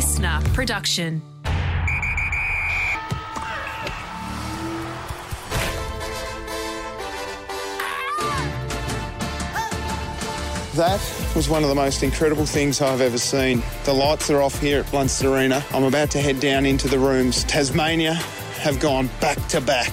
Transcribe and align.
listener 0.00 0.40
production. 0.54 1.20
That 10.74 10.98
was 11.36 11.50
one 11.50 11.62
of 11.64 11.68
the 11.68 11.74
most 11.74 12.02
incredible 12.02 12.46
things 12.46 12.80
I've 12.80 13.02
ever 13.02 13.18
seen. 13.18 13.62
The 13.84 13.92
lights 13.92 14.30
are 14.30 14.40
off 14.40 14.58
here 14.58 14.80
at 14.80 14.86
Blundstone 14.86 15.36
Arena. 15.36 15.62
I'm 15.74 15.84
about 15.84 16.10
to 16.12 16.18
head 16.22 16.40
down 16.40 16.64
into 16.64 16.88
the 16.88 16.98
rooms. 16.98 17.44
Tasmania 17.44 18.14
have 18.14 18.80
gone 18.80 19.10
back 19.20 19.36
to 19.48 19.60
back 19.60 19.90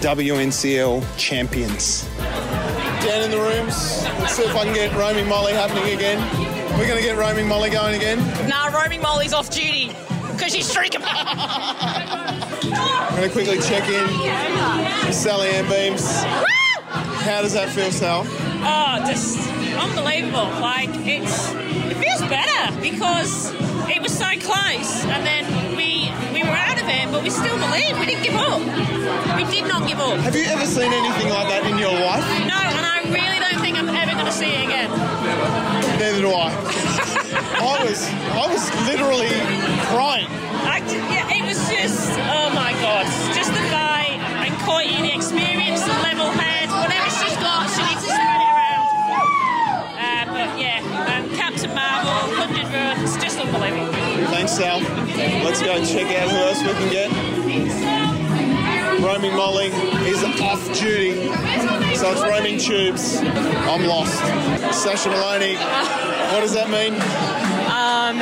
WNCL 0.00 1.06
champions. 1.16 2.06
Down 2.18 3.24
in 3.24 3.30
the 3.30 3.38
rooms. 3.38 4.04
Let's 4.20 4.34
see 4.34 4.42
if 4.42 4.54
I 4.54 4.64
can 4.64 4.74
get 4.74 4.94
roaming 4.94 5.26
Molly 5.26 5.54
happening 5.54 5.94
again. 5.94 6.18
We're 6.78 6.86
going 6.86 7.00
to 7.00 7.04
get 7.04 7.16
roaming 7.16 7.48
Molly 7.48 7.70
going 7.70 7.96
again. 7.96 8.18
Roaming 8.70 9.00
Molly's 9.02 9.32
off 9.32 9.50
duty 9.50 9.88
because 10.32 10.52
she's 10.54 10.68
streaking. 10.68 11.00
I'm 11.04 13.16
going 13.16 13.28
to 13.28 13.32
quickly 13.32 13.58
check 13.58 13.88
in 13.88 14.06
with 15.06 15.16
Salliann 15.16 15.68
Beams. 15.68 16.22
How 17.24 17.42
does 17.42 17.52
that 17.54 17.68
feel, 17.70 17.90
Sal? 17.90 18.24
Oh, 18.26 19.04
just 19.06 19.38
unbelievable. 19.76 20.48
Like 20.60 20.90
it's 21.06 21.52
it 21.54 21.96
feels 21.96 22.20
better 22.30 22.80
because 22.80 23.52
it 23.88 24.00
was 24.00 24.16
so 24.16 24.28
close, 24.40 25.04
and 25.04 25.26
then 25.26 25.44
we 25.76 26.10
we 26.32 26.42
were 26.42 26.56
out 26.56 26.80
of 26.80 26.88
it, 26.88 27.10
but 27.10 27.22
we 27.22 27.30
still 27.30 27.58
believed. 27.58 27.98
We 27.98 28.06
didn't 28.06 28.22
give 28.24 28.36
up. 28.36 28.60
We 29.36 29.44
did 29.50 29.66
not 29.68 29.86
give 29.88 29.98
up. 30.00 30.18
Have 30.20 30.36
you 30.36 30.44
ever 30.44 30.64
seen 30.66 30.92
anything 30.92 31.28
like 31.28 31.48
that 31.48 31.66
in 31.66 31.78
your 31.78 31.92
life? 31.92 32.24
No, 32.46 32.56
and 32.56 32.86
I 32.86 33.02
really 33.12 33.38
don't 33.40 33.60
think 33.60 33.76
I'm 33.76 33.88
ever 33.88 34.12
going 34.12 34.26
to 34.26 34.32
see 34.32 34.48
it 34.48 34.64
again. 34.64 34.90
Neither 35.98 36.20
do 36.20 36.30
I. 36.32 36.52
I 37.60 37.84
was 37.84 38.06
I 38.06 38.46
was 38.46 38.64
literally 38.86 39.34
crying. 39.90 40.26
I, 40.62 40.78
yeah, 41.10 41.26
it 41.34 41.42
was 41.42 41.58
just 41.68 42.10
oh 42.30 42.50
my 42.54 42.72
god, 42.80 43.04
just 43.34 43.50
the 43.50 43.64
vibe 43.74 44.22
and 44.46 44.54
Courtney, 44.62 45.02
the 45.02 45.14
experience, 45.14 45.82
the 45.82 45.98
level 46.06 46.30
head, 46.30 46.70
whatever 46.70 47.10
she's 47.10 47.36
got, 47.42 47.66
she 47.74 47.82
needs 47.82 48.04
to 48.06 48.10
spread 48.14 48.40
it 48.46 48.50
around. 48.54 48.86
Uh, 49.98 50.24
but 50.30 50.48
yeah, 50.58 50.78
um, 51.10 51.28
Captain 51.34 51.74
Marvel, 51.74 52.30
100 52.38 52.70
runs, 52.70 53.16
just 53.22 53.38
unbelievable. 53.38 53.92
Thanks, 54.30 54.52
Sal. 54.52 54.78
Let's 55.42 55.62
go 55.62 55.72
and 55.74 55.86
check 55.86 56.06
out 56.14 56.30
who 56.30 56.36
else 56.38 56.62
we 56.62 56.72
can 56.74 56.90
get. 56.90 57.97
Roaming 59.00 59.34
Molly 59.36 59.66
is 60.08 60.24
off 60.40 60.64
duty, 60.74 61.14
so 61.94 62.10
it's 62.10 62.20
roaming 62.22 62.58
tubes. 62.58 63.16
I'm 63.18 63.84
lost. 63.84 64.18
Sasha 64.74 65.08
Moloney, 65.08 65.54
what 65.54 66.40
does 66.40 66.52
that 66.54 66.68
mean? 66.68 66.94
Um, 67.70 68.18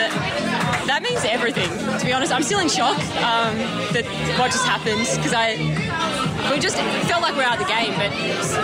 that 0.87 1.01
means 1.03 1.25
everything. 1.25 1.71
To 1.99 2.05
be 2.05 2.13
honest, 2.13 2.33
I'm 2.33 2.43
still 2.43 2.61
in 2.61 2.69
shock 2.69 2.99
um, 3.25 3.57
that 3.97 4.05
what 4.39 4.53
just 4.53 4.67
happened 4.67 5.01
because 5.17 5.33
I 5.33 5.57
we 6.53 6.61
just 6.61 6.77
felt 7.09 7.23
like 7.23 7.33
we 7.33 7.39
were 7.41 7.49
out 7.49 7.61
of 7.61 7.67
the 7.67 7.73
game, 7.73 7.97
but 7.97 8.13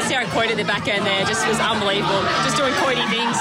Sarah 0.06 0.28
at 0.28 0.56
the 0.56 0.64
back 0.64 0.86
end 0.88 1.06
there 1.06 1.24
just 1.24 1.46
was 1.48 1.58
unbelievable. 1.58 2.22
Just 2.44 2.56
doing 2.56 2.72
Coyte 2.84 3.02
things. 3.08 3.36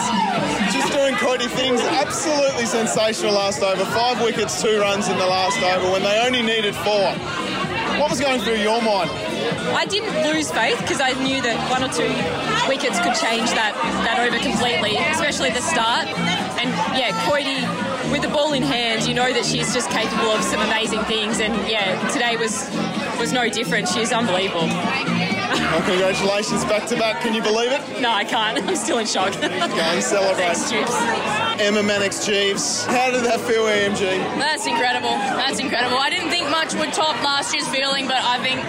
Just 0.74 0.92
doing 0.94 1.14
Coyte 1.16 1.50
things. 1.52 1.82
Absolutely 1.82 2.66
sensational 2.66 3.34
last 3.34 3.62
over. 3.62 3.86
Five 3.86 4.22
wickets, 4.24 4.62
two 4.62 4.80
runs 4.80 5.10
in 5.10 5.18
the 5.18 5.28
last 5.28 5.62
over 5.62 5.92
when 5.92 6.04
they 6.04 6.24
only 6.26 6.42
needed 6.42 6.76
four. 6.76 7.14
What 8.02 8.10
was 8.10 8.20
going 8.20 8.42
through 8.42 8.56
your 8.56 8.82
mind? 8.82 9.12
I 9.78 9.86
didn't 9.86 10.24
lose 10.26 10.50
faith 10.50 10.80
because 10.80 11.00
I 11.00 11.14
knew 11.22 11.40
that 11.44 11.70
one 11.70 11.84
or 11.86 11.94
two 11.94 12.10
wickets 12.68 12.98
could 12.98 13.14
change 13.14 13.52
that, 13.52 13.78
that 14.02 14.18
over 14.18 14.40
completely, 14.40 14.98
especially 14.98 15.52
the 15.52 15.62
start. 15.62 16.08
And 16.58 16.74
yeah, 16.98 17.14
Coyte, 17.30 17.62
with 18.12 18.24
the 18.24 18.28
ball 18.30 18.54
in 18.54 18.64
hand, 18.64 19.08
you 19.08 19.14
know 19.14 19.32
that 19.32 19.46
she's 19.46 19.72
just 19.72 19.92
capable 19.92 20.32
of 20.32 20.42
some 20.42 20.62
amazing 20.62 21.04
things. 21.04 21.40
And 21.40 21.54
yeah, 21.70 21.94
today 22.10 22.38
was 22.38 22.66
was 23.20 23.32
no 23.32 23.48
different. 23.50 23.88
She's 23.88 24.12
unbelievable. 24.12 24.66
Well, 25.52 25.82
congratulations 25.86 26.64
back 26.66 26.88
to 26.88 26.96
back. 26.98 27.22
Can 27.22 27.34
you 27.34 27.42
believe 27.42 27.72
it? 27.72 28.02
No, 28.02 28.12
I 28.12 28.24
can't. 28.24 28.58
I'm 28.58 28.76
still 28.76 29.00
in 29.00 29.06
shock. 29.06 29.34
Go 29.42 29.48
and 29.48 30.04
celebrate. 30.04 30.56
Thanks, 30.56 30.70
Tubes. 30.70 30.96
Emma 31.62 31.82
Manix-Geeves, 31.82 32.88
how 32.88 33.12
did 33.12 33.24
that 33.24 33.40
feel, 33.42 33.64
EMG? 33.66 34.00
That's 34.40 34.66
incredible. 34.66 35.10
That's 35.10 35.60
incredible. 35.60 35.98
I 35.98 36.10
didn't 36.10 36.30
think 36.30 36.50
much 36.50 36.74
would 36.74 36.94
top 36.94 37.22
last 37.24 37.54
year's 37.54 37.68
feeling, 37.68 38.08
but 38.08 38.18
I 38.18 38.42
think 38.42 38.62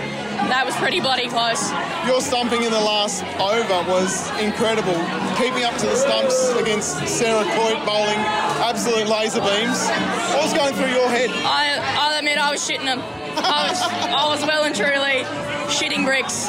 that 0.50 0.66
was 0.66 0.74
pretty 0.76 1.00
bloody 1.00 1.28
close. 1.28 1.70
Your 2.06 2.20
stumping 2.20 2.64
in 2.64 2.70
the 2.70 2.80
last 2.80 3.24
over 3.40 3.78
was 3.88 4.28
incredible. 4.40 4.98
Keeping 5.38 5.64
up 5.64 5.76
to 5.80 5.86
the 5.86 5.96
stumps 5.96 6.50
against 6.60 6.98
Sarah 7.06 7.44
Coyte 7.56 7.80
bowling 7.86 8.20
absolute 8.62 9.08
laser 9.08 9.40
beams. 9.40 9.88
What 10.32 10.44
was 10.44 10.54
going 10.54 10.74
through 10.74 10.92
your 10.94 11.08
head? 11.08 11.30
I, 11.30 11.78
I'll 11.98 12.18
admit 12.18 12.38
I 12.38 12.50
was 12.50 12.60
shitting 12.66 12.84
them. 12.84 13.00
I 13.36 13.68
was, 13.68 13.82
I 13.82 14.28
was 14.28 14.42
well 14.46 14.64
and 14.64 14.74
truly 14.74 15.24
shitting 15.68 16.04
bricks. 16.04 16.48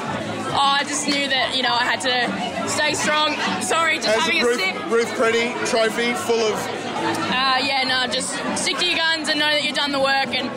Oh, 0.54 0.78
I 0.80 0.84
just 0.84 1.08
knew 1.08 1.28
that, 1.30 1.56
you 1.56 1.64
know, 1.64 1.74
I 1.74 1.84
had 1.84 2.02
to 2.02 2.70
stay 2.70 2.94
strong. 2.94 3.34
Sorry, 3.62 3.98
just 3.98 4.10
As 4.10 4.16
having 4.22 4.42
a 4.42 4.46
Ruth, 4.46 4.60
sip. 4.60 4.92
Ruth 4.92 5.10
Preddey 5.18 5.56
trophy 5.68 6.14
full 6.14 6.40
of 6.40 6.83
Uh, 7.04 7.60
yeah, 7.62 7.84
no, 7.84 8.12
just 8.12 8.30
stick 8.58 8.78
to 8.78 8.86
your 8.86 8.98
guns 8.98 9.30
and 9.30 9.40
know 9.40 9.50
that 9.50 9.64
you've 9.64 9.76
done 9.76 9.92
the 9.92 10.00
work. 10.00 10.34
And 10.34 10.50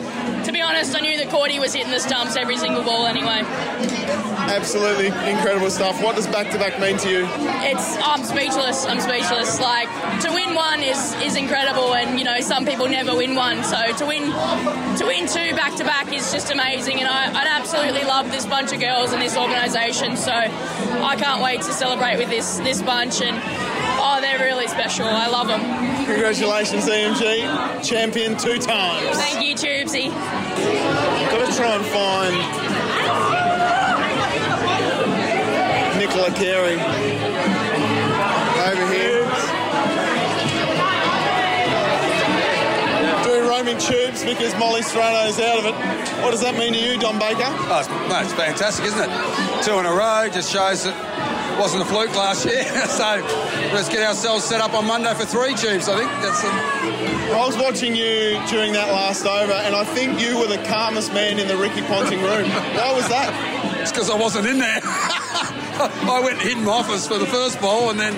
to 0.45 0.51
be 0.51 0.61
honest, 0.61 0.95
I 0.95 1.01
knew 1.01 1.17
that 1.17 1.29
Cordy 1.29 1.59
was 1.59 1.73
hitting 1.73 1.91
the 1.91 1.99
stumps 1.99 2.37
every 2.37 2.57
single 2.57 2.83
ball 2.83 3.05
anyway. 3.05 3.43
absolutely 4.47 5.07
incredible 5.29 5.69
stuff. 5.69 6.01
What 6.01 6.15
does 6.15 6.27
back 6.27 6.51
to 6.51 6.57
back 6.57 6.79
mean 6.79 6.97
to 6.99 7.09
you? 7.09 7.27
It's 7.67 7.97
I'm 7.97 8.23
speechless. 8.23 8.85
I'm 8.85 9.01
speechless. 9.01 9.59
Like 9.59 9.89
to 10.21 10.31
win 10.31 10.55
one 10.55 10.81
is 10.81 11.13
is 11.21 11.35
incredible, 11.35 11.93
and 11.95 12.17
you 12.17 12.23
know 12.23 12.39
some 12.39 12.65
people 12.65 12.87
never 12.87 13.15
win 13.15 13.35
one. 13.35 13.63
So 13.63 13.75
to 13.97 14.05
win 14.05 14.23
to 14.97 15.05
win 15.05 15.27
two 15.27 15.53
back 15.55 15.75
to 15.77 15.83
back 15.83 16.13
is 16.13 16.31
just 16.31 16.49
amazing, 16.51 16.99
and 16.99 17.09
I, 17.09 17.27
I 17.27 17.45
absolutely 17.59 18.03
love 18.03 18.31
this 18.31 18.45
bunch 18.45 18.71
of 18.71 18.79
girls 18.79 19.11
and 19.11 19.21
this 19.21 19.35
organisation. 19.35 20.15
So 20.15 20.31
I 20.31 21.15
can't 21.19 21.43
wait 21.43 21.61
to 21.63 21.73
celebrate 21.73 22.17
with 22.17 22.29
this 22.29 22.59
this 22.59 22.81
bunch, 22.81 23.21
and 23.21 23.35
oh, 23.99 24.19
they're 24.21 24.39
really 24.39 24.67
special. 24.67 25.05
I 25.05 25.27
love 25.27 25.47
them. 25.47 25.61
Congratulations, 26.05 26.85
EMG. 26.85 27.83
Champion 27.83 28.37
two 28.37 28.59
times. 28.59 29.17
Thank 29.17 29.43
you, 29.45 29.55
Tubesy. 29.55 30.09
Got 30.09 31.49
to 31.49 31.55
try 31.55 31.75
and 31.75 31.85
find 31.85 32.35
Nicola 35.97 36.31
Carey 36.31 36.75
over 38.67 38.87
here. 38.93 39.23
Doing 43.23 43.47
roaming 43.49 43.77
tubes 43.77 44.23
because 44.23 44.55
Molly 44.57 44.81
Strano 44.81 45.27
is 45.27 45.39
out 45.39 45.59
of 45.59 45.65
it. 45.65 45.75
What 46.23 46.31
does 46.31 46.41
that 46.41 46.55
mean 46.57 46.73
to 46.73 46.79
you, 46.79 46.97
Don 46.99 47.19
Baker? 47.19 47.43
Oh, 47.43 47.79
it's, 47.79 47.89
no, 47.89 48.19
it's 48.21 48.33
fantastic, 48.33 48.85
isn't 48.85 48.99
it? 48.99 49.63
Two 49.63 49.79
in 49.79 49.85
a 49.85 49.91
row 49.91 50.29
just 50.31 50.51
shows 50.51 50.83
that 50.83 50.93
it 50.93 51.26
wasn't 51.59 51.81
a 51.81 51.85
fluke 51.85 52.15
last 52.15 52.45
year. 52.45 52.63
so 52.87 53.21
let's 53.73 53.89
get 53.89 54.01
ourselves 54.01 54.43
set 54.43 54.61
up 54.61 54.73
on 54.73 54.85
Monday 54.85 55.13
for 55.13 55.25
three 55.25 55.55
tubes. 55.55 55.89
I 55.89 55.97
think 55.97 56.11
that's. 56.21 56.43
A, 56.43 56.49
I 57.33 57.45
was 57.45 57.57
watching 57.57 57.95
you 57.95 58.39
during 58.47 58.73
that 58.73 58.91
last 58.91 59.25
over, 59.25 59.53
and 59.53 59.75
I 59.75 59.83
think 59.83 60.19
you 60.19 60.37
were 60.39 60.47
the 60.47 60.63
calmest 60.65 61.13
man 61.13 61.39
in 61.39 61.47
the 61.47 61.57
Ricky 61.57 61.81
Ponting 61.81 62.21
room. 62.21 62.49
Why 62.49 62.93
was 62.93 63.07
that? 63.09 63.57
it's 63.81 63.91
because 63.91 64.09
I 64.09 64.17
wasn't 64.17 64.47
in 64.47 64.59
there. 64.59 64.79
I 64.83 66.21
went 66.23 66.41
in 66.43 66.63
my 66.63 66.71
office 66.71 67.07
for 67.07 67.17
the 67.17 67.25
first 67.25 67.61
ball, 67.61 67.89
and 67.89 67.99
then 67.99 68.13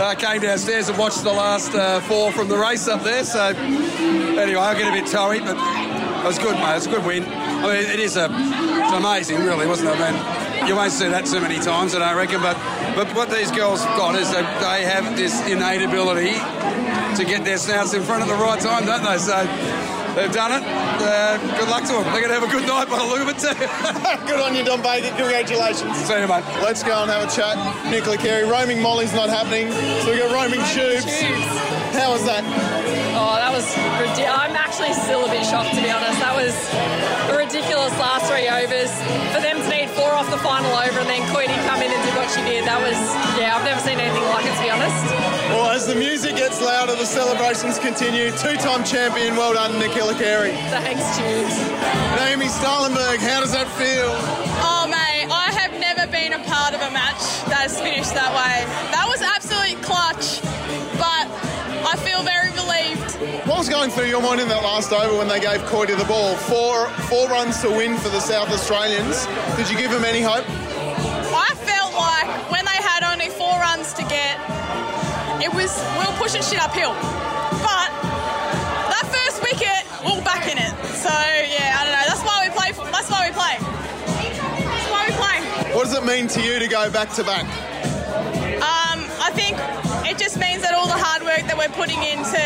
uh, 0.00 0.14
came 0.14 0.40
downstairs 0.42 0.88
and 0.88 0.98
watched 0.98 1.22
the 1.24 1.32
last 1.32 1.74
uh, 1.74 2.00
four 2.00 2.30
from 2.32 2.48
the 2.48 2.56
race 2.56 2.86
up 2.86 3.02
there. 3.02 3.24
So 3.24 3.48
anyway, 3.48 4.60
I 4.60 4.78
get 4.78 4.88
a 4.88 4.92
bit 4.92 5.10
toey, 5.10 5.40
but 5.40 5.56
it 5.56 6.26
was 6.26 6.38
good, 6.38 6.54
mate. 6.54 6.76
It's 6.76 6.86
a 6.86 6.90
good 6.90 7.04
win. 7.04 7.24
I 7.24 7.62
mean, 7.62 7.90
it 7.90 8.00
is 8.00 8.16
a 8.16 8.28
it's 8.30 8.92
amazing, 8.92 9.38
really, 9.44 9.66
wasn't 9.66 9.90
it? 9.90 9.96
I 9.98 10.12
mean, 10.12 10.45
you 10.66 10.74
won't 10.74 10.92
see 10.92 11.08
that 11.08 11.26
too 11.26 11.40
many 11.40 11.58
times, 11.58 11.94
I 11.94 12.00
don't 12.00 12.16
reckon. 12.16 12.42
But 12.42 12.56
but 12.94 13.08
what 13.14 13.30
these 13.30 13.50
girls 13.50 13.84
have 13.84 13.96
got 13.96 14.14
is 14.16 14.30
that 14.32 14.46
they 14.60 14.84
have 14.84 15.16
this 15.16 15.34
innate 15.46 15.82
ability 15.82 16.34
to 17.16 17.24
get 17.24 17.44
their 17.44 17.58
snouts 17.58 17.94
in 17.94 18.02
front 18.02 18.22
at 18.22 18.28
the 18.28 18.34
right 18.34 18.60
time, 18.60 18.84
don't 18.84 19.04
they? 19.04 19.18
So 19.18 19.36
they've 20.16 20.32
done 20.32 20.52
it. 20.58 20.64
Uh, 20.66 21.38
good 21.58 21.68
luck 21.68 21.84
to 21.84 21.92
them. 21.92 22.04
They're 22.10 22.24
going 22.24 22.34
to 22.34 22.40
have 22.40 22.48
a 22.48 22.52
good 22.52 22.66
night 22.66 22.88
by 22.88 22.98
the 22.98 23.06
look 23.06 23.20
of 23.20 23.28
it 23.30 23.38
too. 23.38 23.54
Good 24.26 24.40
on 24.40 24.56
you, 24.56 24.64
Don 24.64 24.82
Baker. 24.82 25.14
Congratulations. 25.14 25.96
See 26.02 26.18
you, 26.18 26.26
mate. 26.26 26.42
Let's 26.64 26.82
go 26.82 27.02
and 27.02 27.10
have 27.10 27.28
a 27.28 27.30
chat. 27.30 27.54
Nicola 27.90 28.16
Carey, 28.16 28.44
roaming 28.44 28.82
Molly's 28.82 29.14
not 29.14 29.28
happening, 29.28 29.70
so 30.02 30.10
we 30.10 30.18
got 30.18 30.32
roaming 30.32 30.64
tubes. 30.74 31.04
How 31.94 32.10
was 32.12 32.24
that? 32.26 32.42
Oh, 33.14 33.36
that 33.36 33.52
was 33.52 33.64
ridiculous. 34.00 34.28
I'm 34.76 34.92
actually 34.92 35.04
still 35.08 35.24
a 35.24 35.32
bit 35.32 35.40
shocked, 35.40 35.72
to 35.72 35.80
be 35.80 35.88
honest. 35.88 36.20
That 36.20 36.36
was 36.36 36.52
a 37.32 37.36
ridiculous 37.40 37.96
last 37.96 38.28
three 38.28 38.44
overs. 38.44 38.92
For 39.32 39.40
them 39.40 39.56
to 39.64 39.68
need 39.72 39.88
four 39.96 40.12
off 40.12 40.28
the 40.28 40.36
final 40.44 40.68
over 40.68 41.00
and 41.00 41.08
then 41.08 41.24
Coyte 41.32 41.48
come 41.64 41.80
in 41.80 41.88
and 41.88 42.02
do 42.04 42.12
what 42.12 42.28
she 42.28 42.44
did, 42.44 42.68
that 42.68 42.76
was, 42.84 42.92
yeah, 43.40 43.56
I've 43.56 43.64
never 43.64 43.80
seen 43.80 43.96
anything 43.96 44.20
like 44.28 44.44
it, 44.44 44.52
to 44.52 44.60
be 44.60 44.68
honest. 44.68 45.00
Well, 45.48 45.72
as 45.72 45.88
the 45.88 45.96
music 45.96 46.36
gets 46.36 46.60
louder, 46.60 46.92
the 46.92 47.08
celebrations 47.08 47.80
continue. 47.80 48.28
Two-time 48.36 48.84
champion, 48.84 49.32
well 49.32 49.56
done, 49.56 49.80
Nicola 49.80 50.12
Carey. 50.12 50.52
Thanks, 50.68 51.08
Tubes. 51.16 51.56
Naomi 52.20 52.52
Stalenberg, 52.52 53.24
how 53.24 53.40
does 53.40 53.56
that 53.56 53.72
feel? 53.80 54.12
Oh, 54.60 54.84
mate, 54.92 55.24
I 55.32 55.56
have 55.56 55.72
never 55.80 56.04
been 56.12 56.36
a 56.36 56.42
part 56.44 56.76
of 56.76 56.84
a 56.84 56.92
match 56.92 57.24
that 57.48 57.64
has 57.64 57.80
finished 57.80 58.12
that 58.12 58.28
way. 58.36 58.68
That 58.92 59.08
was 59.08 59.24
What 63.26 63.58
was 63.58 63.68
going 63.68 63.90
through 63.90 64.06
your 64.06 64.22
mind 64.22 64.40
in 64.40 64.46
that 64.48 64.62
last 64.62 64.92
over 64.92 65.18
when 65.18 65.26
they 65.26 65.40
gave 65.40 65.60
Coyte 65.66 65.90
the 65.98 66.04
ball? 66.04 66.36
Four 66.46 66.86
four 67.10 67.26
runs 67.28 67.60
to 67.62 67.70
win 67.70 67.98
for 67.98 68.08
the 68.08 68.20
South 68.20 68.50
Australians. 68.50 69.26
Did 69.56 69.66
you 69.68 69.76
give 69.76 69.90
them 69.90 70.04
any 70.04 70.22
hope? 70.22 70.46
I 70.46 71.50
felt 71.66 71.90
like 71.98 72.30
when 72.54 72.62
they 72.62 72.78
had 72.78 73.02
only 73.02 73.26
four 73.34 73.50
runs 73.58 73.90
to 73.98 74.02
get, 74.06 74.38
it 75.42 75.50
was 75.50 75.74
we 75.98 76.06
were 76.06 76.18
pushing 76.22 76.38
shit 76.38 76.62
uphill. 76.62 76.94
But 77.66 77.90
that 78.94 79.10
first 79.10 79.42
wicket, 79.42 79.82
we 80.06 80.14
we're 80.14 80.22
back 80.22 80.46
in 80.46 80.58
it. 80.62 80.74
So 80.94 81.10
yeah, 81.10 81.82
I 81.82 81.82
don't 81.82 81.94
know. 81.98 82.06
That's 82.06 82.22
why 82.22 82.46
we 82.46 82.54
play. 82.54 82.70
That's 82.94 83.10
why 83.10 83.26
we 83.26 83.34
play. 83.34 83.58
That's 83.58 84.86
why 84.86 85.02
we 85.02 85.12
play. 85.18 85.74
What 85.74 85.90
does 85.90 85.98
it 85.98 86.06
mean 86.06 86.30
to 86.30 86.40
you 86.40 86.60
to 86.62 86.68
go 86.68 86.90
back 86.94 87.10
to 87.18 87.24
back? 87.26 87.42
Um, 88.62 89.02
I 89.18 89.34
think 89.34 89.58
it 90.06 90.18
just 90.18 90.38
means 90.38 90.62
that 90.62 90.72
all 90.74 90.86
the 90.86 90.96
hard 90.96 91.22
work 91.22 91.42
that 91.50 91.58
we're 91.58 91.72
putting 91.74 91.98
in 92.02 92.22
to 92.22 92.42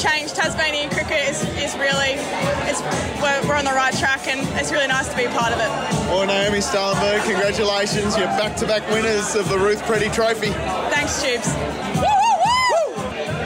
change 0.00 0.32
Tasmanian 0.32 0.88
cricket 0.88 1.28
is, 1.28 1.44
is 1.60 1.76
really, 1.76 2.16
it's, 2.64 2.80
we're, 3.20 3.36
we're 3.48 3.56
on 3.56 3.64
the 3.68 3.76
right 3.76 3.92
track 3.94 4.26
and 4.28 4.40
it's 4.58 4.72
really 4.72 4.88
nice 4.88 5.08
to 5.08 5.16
be 5.16 5.24
a 5.24 5.30
part 5.36 5.52
of 5.52 5.60
it. 5.60 5.68
Well, 6.08 6.26
Naomi 6.26 6.58
Stalenberg, 6.58 7.22
congratulations. 7.24 8.16
You're 8.16 8.32
back 8.40 8.56
to 8.56 8.66
back 8.66 8.88
winners 8.88 9.34
of 9.36 9.48
the 9.48 9.58
Ruth 9.58 9.82
Preddey 9.82 10.12
Trophy. 10.12 10.50
Thanks, 10.88 11.22
Tubes. 11.22 11.48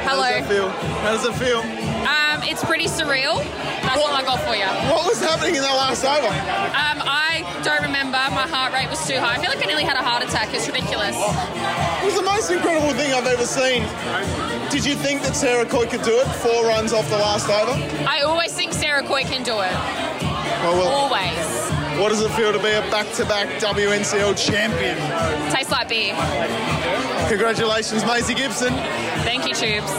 How 0.06 0.14
Hello. 0.14 0.30
does 0.30 0.46
it 0.46 0.48
feel? 0.48 0.68
How 1.02 1.12
does 1.12 1.24
it 1.26 1.34
feel? 1.34 1.58
Um, 2.06 2.42
it's 2.46 2.64
pretty 2.64 2.86
surreal. 2.86 3.42
That's 3.86 4.02
all 4.02 4.12
I 4.12 4.22
got 4.22 4.40
for 4.42 4.54
you. 4.54 4.66
What 4.92 5.06
was 5.06 5.20
happening 5.22 5.54
in 5.56 5.62
that 5.62 5.74
last 5.74 6.04
over? 6.04 6.26
Um, 6.26 6.98
I 7.06 7.46
don't 7.62 7.82
remember. 7.82 8.18
My 8.34 8.46
heart 8.50 8.72
rate 8.74 8.90
was 8.90 9.00
too 9.06 9.18
high. 9.18 9.36
I 9.36 9.38
feel 9.38 9.50
like 9.50 9.62
I 9.62 9.66
nearly 9.66 9.84
had 9.84 9.96
a 9.96 10.02
heart 10.02 10.22
attack. 10.24 10.52
It's 10.52 10.66
ridiculous. 10.66 11.14
It 11.16 12.04
was 12.04 12.14
the 12.14 12.22
most 12.26 12.50
incredible 12.50 12.92
thing 12.94 13.14
I've 13.14 13.26
ever 13.26 13.46
seen. 13.46 13.82
Did 14.70 14.84
you 14.84 14.94
think 14.96 15.22
that 15.22 15.36
Sarah 15.36 15.64
Coyte 15.64 15.90
could 15.90 16.02
do 16.02 16.18
it? 16.18 16.26
Four 16.42 16.66
runs 16.66 16.92
off 16.92 17.08
the 17.08 17.16
last 17.18 17.48
over? 17.48 17.72
I 18.08 18.22
always 18.22 18.52
think 18.52 18.72
Sarah 18.72 19.02
Coyte 19.02 19.26
can 19.30 19.42
do 19.42 19.60
it. 19.60 19.72
Well, 20.62 20.74
well, 20.78 20.88
Always. 20.88 22.00
what 22.00 22.08
does 22.08 22.22
it 22.22 22.30
feel 22.32 22.52
to 22.52 22.58
be 22.58 22.70
a 22.72 22.80
back-to-back 22.90 23.60
WNCL 23.60 24.34
champion? 24.34 24.96
Tastes 25.52 25.70
like 25.70 25.88
beer. 25.88 26.14
Congratulations, 27.28 28.02
Maisy 28.02 28.34
Gibson. 28.34 28.72
Thank 29.22 29.46
you, 29.46 29.54
Tubes. 29.54 29.90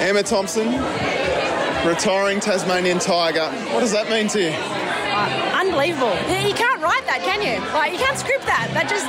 Emma 0.00 0.22
Thompson, 0.22 0.68
retiring 1.84 2.40
Tasmanian 2.40 2.98
Tiger. 2.98 3.48
What 3.72 3.80
does 3.80 3.92
that 3.92 4.08
mean 4.08 4.28
to 4.28 4.40
you? 4.40 4.54
Uh, 4.54 5.60
unbelievable. 5.60 6.14
You 6.28 6.54
can't 6.54 6.80
write 6.80 7.04
that, 7.06 7.20
can 7.24 7.42
you? 7.42 7.60
Like 7.74 7.92
you 7.92 7.98
can't 7.98 8.18
script 8.18 8.46
that. 8.46 8.70
That 8.72 8.88
just. 8.88 9.06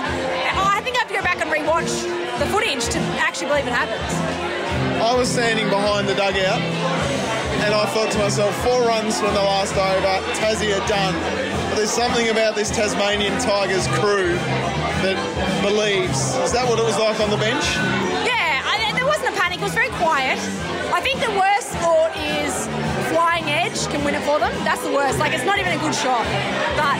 Oh, 0.58 0.68
I 0.68 0.82
think 0.82 0.96
I 0.96 1.00
have 1.00 1.10
to 1.10 1.16
go 1.16 1.24
back 1.24 1.40
and 1.42 1.50
rewatch 1.52 2.04
the 2.40 2.46
footage 2.48 2.86
to 2.94 3.00
actually 3.20 3.48
believe 3.48 3.68
it 3.68 3.74
happens. 3.74 4.12
I 5.02 5.16
was 5.16 5.30
standing 5.30 5.70
behind 5.70 6.08
the 6.08 6.16
dugout 6.16 6.62
and 7.66 7.74
I 7.74 7.86
thought 7.90 8.12
to 8.12 8.20
myself, 8.20 8.54
four 8.64 8.86
runs 8.86 9.20
from 9.20 9.34
the 9.34 9.42
last 9.42 9.74
over, 9.74 10.16
Tassie 10.38 10.70
are 10.72 10.88
done. 10.88 11.18
But 11.70 11.76
there's 11.82 11.90
something 11.90 12.30
about 12.30 12.56
this 12.56 12.70
Tasmanian 12.70 13.34
Tigers 13.42 13.88
crew 13.98 14.38
that 15.02 15.18
believes. 15.66 16.38
Is 16.46 16.54
that 16.54 16.70
what 16.70 16.78
it 16.78 16.86
was 16.86 16.98
like 16.98 17.20
on 17.20 17.30
the 17.30 17.38
bench? 17.42 17.66
Yeah, 18.24 18.62
I, 18.62 18.94
there 18.94 19.10
wasn't 19.10 19.34
a 19.34 19.38
panic. 19.40 19.58
It 19.60 19.66
was 19.66 19.74
very 19.74 19.90
quiet. 19.98 20.38
I 20.94 21.02
think 21.02 21.20
the 21.20 21.34
worst 21.34 21.57
thought 21.76 22.16
is 22.16 22.68
flying 23.12 23.46
edge 23.46 23.88
can 23.88 24.04
win 24.04 24.16
it 24.16 24.24
for 24.24 24.40
them. 24.40 24.52
That's 24.64 24.82
the 24.84 24.92
worst. 24.92 25.20
Like 25.20 25.34
it's 25.34 25.46
not 25.46 25.60
even 25.60 25.74
a 25.74 25.80
good 25.80 25.96
shot. 25.96 26.26
But 26.80 26.98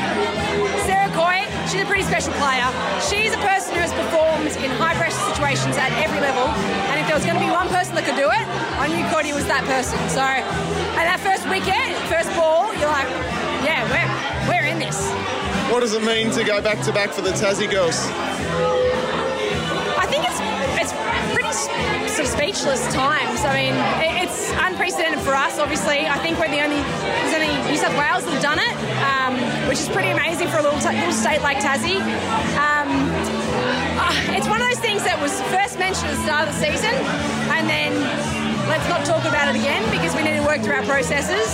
Sarah 0.86 1.12
Coyte, 1.14 1.48
she's 1.70 1.82
a 1.82 1.86
pretty 1.86 2.04
special 2.04 2.34
player. 2.42 2.68
She's 3.04 3.34
a 3.34 3.42
person 3.44 3.76
who 3.76 3.82
has 3.82 3.94
performed 3.94 4.52
in 4.64 4.72
high 4.80 4.96
pressure 4.96 5.20
situations 5.32 5.78
at 5.78 5.92
every 6.00 6.20
level. 6.20 6.48
And 6.92 7.00
if 7.00 7.08
there 7.08 7.16
was 7.16 7.26
going 7.26 7.38
to 7.38 7.44
be 7.44 7.52
one 7.52 7.68
person 7.70 7.96
that 7.96 8.06
could 8.06 8.20
do 8.20 8.28
it, 8.28 8.46
I 8.80 8.88
knew 8.88 9.04
Cody 9.14 9.34
was 9.34 9.46
that 9.48 9.64
person. 9.66 9.98
So, 10.10 10.24
and 10.24 11.06
that 11.06 11.20
first 11.20 11.48
wicket, 11.50 11.94
first 12.08 12.32
ball, 12.36 12.74
you're 12.76 12.92
like, 12.92 13.10
yeah, 13.64 13.84
we're 13.92 14.10
we're 14.48 14.68
in 14.68 14.80
this. 14.80 14.98
What 15.72 15.82
does 15.82 15.94
it 15.94 16.04
mean 16.04 16.32
to 16.32 16.44
go 16.44 16.62
back 16.62 16.82
to 16.86 16.94
back 16.94 17.12
for 17.12 17.22
the 17.22 17.32
Tassie 17.32 17.70
girls? 17.70 18.08
Times. 22.66 23.46
I 23.46 23.54
mean, 23.54 23.76
it, 24.02 24.26
it's 24.26 24.50
unprecedented 24.58 25.22
for 25.22 25.38
us. 25.38 25.60
Obviously, 25.60 26.10
I 26.10 26.18
think 26.26 26.40
we're 26.42 26.50
the 26.50 26.66
only 26.66 26.82
there's 27.06 27.38
only 27.38 27.54
New 27.70 27.78
South 27.78 27.94
Wales 27.94 28.26
that 28.26 28.34
have 28.34 28.42
done 28.42 28.58
it, 28.58 28.74
um, 29.06 29.38
which 29.70 29.78
is 29.78 29.90
pretty 29.90 30.10
amazing 30.10 30.50
for 30.50 30.58
a 30.58 30.64
little, 30.66 30.82
little 30.82 31.14
state 31.14 31.42
like 31.46 31.62
Tassie. 31.62 32.02
Um, 32.58 32.90
uh, 34.02 34.34
it's 34.34 34.50
one 34.50 34.58
of 34.58 34.66
those 34.66 34.82
things 34.82 35.06
that 35.06 35.22
was 35.22 35.38
first 35.54 35.78
mentioned 35.78 36.10
at 36.10 36.18
the 36.18 36.24
start 36.26 36.50
of 36.50 36.58
the 36.58 36.58
season, 36.58 36.94
and 37.54 37.70
then 37.70 37.94
let's 38.74 38.90
not 38.90 39.06
talk 39.06 39.22
about 39.30 39.54
it 39.54 39.62
again 39.62 39.86
because 39.94 40.18
we 40.18 40.26
need 40.26 40.42
to 40.42 40.46
work 40.46 40.66
through 40.66 40.82
our 40.82 40.88
processes. 40.90 41.46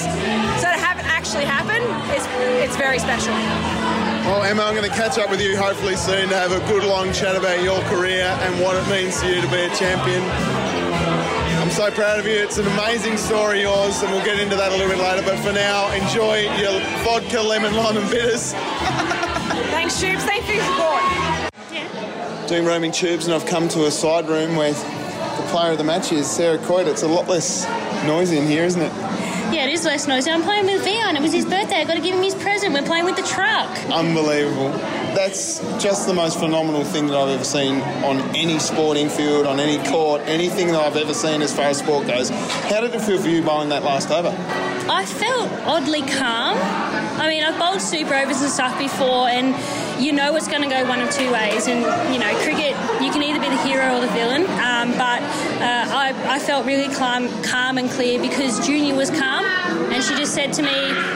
So 0.63 0.71
to 0.71 0.79
have 0.79 1.03
it 1.03 1.07
actually 1.11 1.43
happen, 1.43 1.83
it's 2.15 2.27
it's 2.63 2.79
very 2.79 2.97
special. 2.97 3.35
Well, 4.23 4.47
Emma, 4.47 4.63
I'm 4.63 4.75
going 4.75 4.87
to 4.87 4.95
catch 4.95 5.19
up 5.19 5.27
with 5.29 5.43
you 5.43 5.59
hopefully 5.59 5.99
soon 5.99 6.31
to 6.31 6.37
have 6.39 6.55
a 6.55 6.63
good 6.71 6.87
long 6.87 7.11
chat 7.11 7.35
about 7.35 7.59
your 7.59 7.83
career 7.91 8.23
and 8.23 8.55
what 8.63 8.79
it 8.79 8.87
means 8.87 9.19
to 9.19 9.27
you 9.27 9.43
to 9.43 9.51
be 9.51 9.67
a 9.67 9.75
champion. 9.75 10.62
I'm 11.73 11.89
so 11.89 11.91
proud 11.91 12.19
of 12.19 12.27
you. 12.27 12.33
It's 12.33 12.59
an 12.59 12.67
amazing 12.67 13.17
story, 13.17 13.61
yours, 13.61 14.03
and 14.03 14.11
we'll 14.11 14.23
get 14.23 14.39
into 14.39 14.55
that 14.55 14.71
a 14.71 14.75
little 14.75 14.89
bit 14.89 14.99
later. 14.99 15.23
But 15.25 15.39
for 15.39 15.51
now, 15.51 15.91
enjoy 15.91 16.41
your 16.61 16.79
vodka, 17.03 17.41
lemon, 17.41 17.73
lime, 17.73 17.97
and 17.97 18.07
bitters. 18.11 18.53
Thanks, 19.73 19.99
Tubes. 19.99 20.23
Thanks 20.23 20.45
for 20.45 20.53
your 20.53 20.63
support. 20.65 22.47
Doing 22.47 22.65
roaming 22.65 22.91
tubes, 22.91 23.25
and 23.25 23.33
I've 23.33 23.47
come 23.47 23.67
to 23.69 23.87
a 23.87 23.91
side 23.91 24.29
room 24.29 24.55
where 24.55 24.71
the 24.71 25.47
player 25.49 25.71
of 25.71 25.79
the 25.79 25.83
match 25.83 26.11
is 26.11 26.29
Sarah 26.29 26.59
Coyte. 26.59 26.85
It's 26.85 27.01
a 27.01 27.07
lot 27.07 27.27
less 27.27 27.65
noisy 28.05 28.37
in 28.37 28.45
here, 28.45 28.65
isn't 28.65 28.79
it? 28.79 28.93
Yeah, 29.51 29.65
it 29.65 29.73
is 29.73 29.83
less 29.83 30.07
noisy. 30.07 30.29
I'm 30.29 30.43
playing 30.43 30.67
with 30.67 30.85
Vion. 30.85 31.15
It 31.15 31.23
was 31.23 31.33
his 31.33 31.45
birthday. 31.45 31.77
I 31.77 31.85
got 31.85 31.95
to 31.95 32.01
give 32.01 32.13
him 32.13 32.21
his 32.21 32.35
present. 32.35 32.75
We're 32.75 32.83
playing 32.83 33.05
with 33.05 33.15
the 33.15 33.23
truck. 33.23 33.75
Unbelievable. 33.89 34.69
That's 35.15 35.59
just 35.81 36.07
the 36.07 36.13
most 36.13 36.39
phenomenal 36.39 36.83
thing 36.83 37.07
that 37.07 37.15
I've 37.15 37.29
ever 37.29 37.43
seen 37.43 37.81
on 38.03 38.19
any 38.35 38.57
sporting 38.57 39.09
field, 39.09 39.45
on 39.45 39.59
any 39.59 39.77
court, 39.89 40.21
anything 40.25 40.67
that 40.67 40.81
I've 40.81 40.97
ever 40.97 41.13
seen 41.13 41.41
as 41.41 41.55
far 41.55 41.65
as 41.65 41.77
sport 41.77 42.07
goes. 42.07 42.29
How 42.29 42.81
did 42.81 42.95
it 42.95 43.01
feel 43.01 43.21
for 43.21 43.29
you 43.29 43.43
bowling 43.43 43.69
that 43.69 43.83
last 43.83 44.09
over? 44.09 44.29
I 44.89 45.05
felt 45.05 45.51
oddly 45.65 46.01
calm. 46.01 46.57
I 47.19 47.29
mean, 47.29 47.43
I've 47.43 47.59
bowled 47.59 47.79
super 47.79 48.15
overs 48.15 48.41
and 48.41 48.51
stuff 48.51 48.77
before, 48.79 49.29
and 49.29 49.55
you 50.03 50.11
know 50.13 50.35
it's 50.35 50.47
going 50.47 50.63
to 50.63 50.67
go 50.67 50.87
one 50.89 50.99
of 50.99 51.11
two 51.11 51.31
ways. 51.31 51.67
And 51.67 51.81
you 52.11 52.19
know, 52.19 52.33
cricket, 52.43 52.75
you 53.01 53.11
can 53.11 53.21
either 53.21 53.39
be 53.39 53.49
the 53.49 53.61
hero 53.63 53.97
or 53.97 54.01
the 54.01 54.11
villain. 54.13 54.41
Um, 54.59 54.91
but 54.93 55.21
uh, 55.61 55.85
I, 55.93 56.13
I 56.25 56.39
felt 56.39 56.65
really 56.65 56.93
calm, 56.93 57.29
calm 57.43 57.77
and 57.77 57.89
clear 57.91 58.19
because 58.19 58.65
Junior 58.65 58.95
was 58.95 59.11
calm, 59.11 59.45
and 59.45 60.03
she 60.03 60.15
just 60.15 60.33
said 60.33 60.53
to 60.53 60.63
me, 60.63 60.73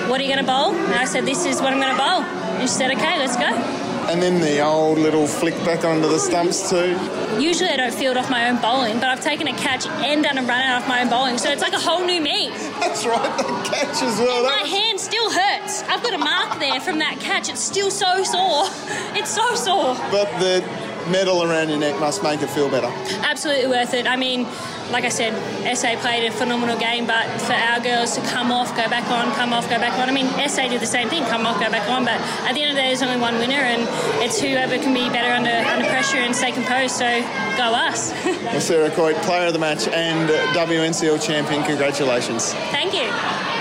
"What 0.07 0.21
are 0.21 0.24
you 0.24 0.29
going 0.29 0.45
to 0.45 0.50
bowl?" 0.50 0.75
And 0.75 0.93
I 0.95 1.05
said, 1.05 1.25
"This 1.25 1.45
is 1.45 1.62
what 1.62 1.74
I'm 1.74 1.79
going 1.79 1.91
to 1.91 1.98
bowl." 1.98 2.21
And 2.21 2.69
she 2.69 2.75
said, 2.75 2.91
"Okay, 2.91 3.17
let's 3.17 3.36
go." 3.36 3.87
And 4.09 4.21
then 4.21 4.39
the 4.39 4.61
old 4.61 4.97
little 4.97 5.27
flick 5.27 5.53
back 5.65 5.83
onto 5.83 6.07
the 6.07 6.17
stumps 6.17 6.69
too. 6.69 6.97
Usually 7.39 7.69
I 7.69 7.75
don't 7.77 7.93
field 7.93 8.15
off 8.17 8.29
my 8.29 8.49
own 8.49 8.59
bowling, 8.61 8.95
but 8.99 9.09
I've 9.09 9.21
taken 9.21 9.47
a 9.47 9.53
catch 9.57 9.85
and 9.85 10.23
done 10.23 10.37
a 10.37 10.41
run 10.41 10.61
out 10.61 10.81
off 10.81 10.87
my 10.87 11.01
own 11.01 11.09
bowling, 11.09 11.37
so 11.37 11.51
it's 11.51 11.61
like 11.61 11.73
a 11.73 11.79
whole 11.79 12.05
new 12.05 12.21
me. 12.21 12.49
That's 12.79 13.05
right, 13.05 13.37
the 13.37 13.43
catch 13.69 14.01
as 14.01 14.17
well. 14.19 14.43
My 14.43 14.61
was- 14.61 14.71
hand 14.71 14.99
still 14.99 15.29
hurts. 15.29 15.83
I've 15.83 16.01
got 16.01 16.13
a 16.13 16.17
mark 16.17 16.57
there 16.59 16.79
from 16.79 16.99
that 16.99 17.19
catch. 17.19 17.49
It's 17.49 17.59
still 17.61 17.91
so 17.91 18.23
sore. 18.23 18.65
It's 19.17 19.31
so 19.33 19.55
sore. 19.55 19.95
But 20.11 20.29
the 20.39 20.61
medal 21.09 21.43
around 21.43 21.69
your 21.69 21.79
neck 21.79 21.99
must 21.99 22.23
make 22.23 22.41
it 22.41 22.49
feel 22.49 22.69
better. 22.69 22.87
Absolutely 23.23 23.67
worth 23.67 23.93
it. 23.93 24.07
I 24.07 24.15
mean, 24.15 24.43
like 24.91 25.03
I 25.03 25.09
said, 25.09 25.33
SA 25.75 25.99
played 25.99 26.25
a 26.25 26.31
phenomenal 26.31 26.77
game, 26.77 27.05
but 27.05 27.25
for 27.41 27.53
our 27.53 27.79
girls 27.79 28.15
to 28.15 28.21
come 28.21 28.51
off, 28.51 28.69
go 28.75 28.89
back 28.89 29.09
on, 29.09 29.33
come 29.35 29.53
off, 29.53 29.69
go 29.69 29.77
back 29.77 29.97
on. 29.99 30.09
I 30.09 30.11
mean, 30.11 30.27
SA 30.47 30.67
did 30.69 30.81
the 30.81 30.85
same 30.85 31.09
thing, 31.09 31.23
come 31.25 31.45
off, 31.45 31.59
go 31.59 31.69
back 31.69 31.89
on. 31.89 32.05
But 32.05 32.19
at 32.47 32.53
the 32.53 32.61
end 32.61 32.71
of 32.71 32.75
the 32.75 32.81
day, 32.81 32.87
there's 32.87 33.01
only 33.01 33.19
one 33.19 33.35
winner, 33.35 33.59
and 33.59 33.83
it's 34.23 34.39
whoever 34.39 34.77
can 34.77 34.93
be 34.93 35.09
better 35.09 35.33
under 35.33 35.51
under 35.69 35.87
pressure 35.89 36.17
and 36.17 36.35
stay 36.35 36.51
composed. 36.51 36.95
So 36.95 37.21
go 37.57 37.73
us. 37.73 38.13
Well, 38.25 38.61
Sarah 38.61 38.89
Coyte, 38.89 39.21
player 39.23 39.47
of 39.47 39.53
the 39.53 39.59
match 39.59 39.87
and 39.87 40.29
WNCL 40.55 41.25
champion, 41.25 41.63
congratulations. 41.63 42.53
Thank 42.71 42.93
you. 42.93 43.56